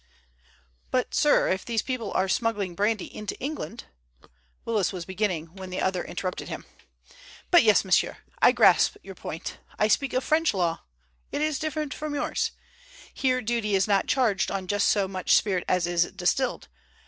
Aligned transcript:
"But, 0.89 1.13
sir, 1.13 1.47
if 1.49 1.63
these 1.63 1.83
people 1.83 2.11
are 2.13 2.27
smuggling 2.27 2.73
brandy 2.73 3.05
into 3.15 3.37
England—" 3.39 3.83
Willis 4.65 4.91
was 4.91 5.05
beginning 5.05 5.53
when 5.53 5.69
the 5.69 5.79
other 5.79 6.03
interrupted 6.03 6.47
him. 6.49 6.65
"But 7.51 7.61
yes, 7.61 7.85
monsieur, 7.85 8.17
I 8.41 8.51
grasp 8.51 8.95
your 9.03 9.13
point. 9.13 9.59
I 9.77 9.87
speak 9.87 10.13
of 10.13 10.23
French 10.23 10.55
law; 10.55 10.81
it 11.31 11.41
is 11.43 11.59
different 11.59 11.93
from 11.93 12.15
yours. 12.15 12.49
Here 13.13 13.43
duty 13.43 13.75
is 13.75 13.87
not 13.87 14.07
charged 14.07 14.49
on 14.49 14.65
just 14.65 14.89
so 14.89 15.07
much 15.07 15.35
spirit 15.35 15.63
as 15.67 15.85
is 15.85 16.11
distilled. 16.13 16.67